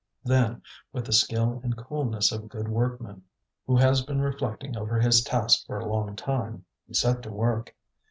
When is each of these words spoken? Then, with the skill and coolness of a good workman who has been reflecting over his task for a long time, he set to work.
Then, 0.23 0.63
with 0.91 1.05
the 1.05 1.13
skill 1.13 1.61
and 1.63 1.77
coolness 1.77 2.31
of 2.31 2.43
a 2.43 2.47
good 2.47 2.67
workman 2.67 3.21
who 3.67 3.77
has 3.77 4.01
been 4.03 4.19
reflecting 4.19 4.75
over 4.75 4.99
his 4.99 5.21
task 5.23 5.67
for 5.67 5.77
a 5.77 5.85
long 5.87 6.15
time, 6.15 6.65
he 6.87 6.95
set 6.95 7.21
to 7.21 7.29
work. 7.31 7.75